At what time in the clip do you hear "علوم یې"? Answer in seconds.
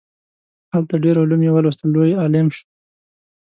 1.23-1.51